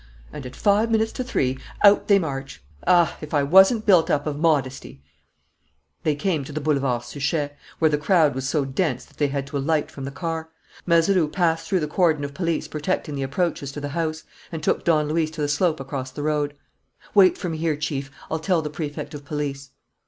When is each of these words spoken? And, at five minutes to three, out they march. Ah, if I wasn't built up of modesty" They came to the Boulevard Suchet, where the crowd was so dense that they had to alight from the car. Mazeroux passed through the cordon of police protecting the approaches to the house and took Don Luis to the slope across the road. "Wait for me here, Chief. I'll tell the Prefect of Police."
And, 0.33 0.47
at 0.47 0.55
five 0.55 0.89
minutes 0.89 1.11
to 1.11 1.23
three, 1.23 1.59
out 1.83 2.07
they 2.07 2.17
march. 2.17 2.63
Ah, 2.87 3.15
if 3.21 3.35
I 3.35 3.43
wasn't 3.43 3.85
built 3.85 4.09
up 4.09 4.25
of 4.25 4.35
modesty" 4.39 5.03
They 6.03 6.15
came 6.15 6.43
to 6.43 6.51
the 6.51 6.59
Boulevard 6.59 7.03
Suchet, 7.03 7.51
where 7.77 7.91
the 7.91 7.99
crowd 7.99 8.33
was 8.33 8.49
so 8.49 8.65
dense 8.65 9.05
that 9.05 9.17
they 9.17 9.27
had 9.27 9.45
to 9.45 9.59
alight 9.59 9.91
from 9.91 10.05
the 10.05 10.09
car. 10.09 10.49
Mazeroux 10.87 11.27
passed 11.27 11.69
through 11.69 11.81
the 11.81 11.87
cordon 11.87 12.23
of 12.23 12.33
police 12.33 12.67
protecting 12.67 13.13
the 13.13 13.21
approaches 13.21 13.71
to 13.73 13.79
the 13.79 13.89
house 13.89 14.23
and 14.51 14.63
took 14.63 14.83
Don 14.83 15.07
Luis 15.07 15.29
to 15.29 15.41
the 15.41 15.47
slope 15.47 15.79
across 15.79 16.09
the 16.09 16.23
road. 16.23 16.55
"Wait 17.13 17.37
for 17.37 17.49
me 17.49 17.59
here, 17.59 17.77
Chief. 17.77 18.09
I'll 18.31 18.39
tell 18.39 18.63
the 18.63 18.71
Prefect 18.71 19.13
of 19.13 19.23
Police." 19.23 19.69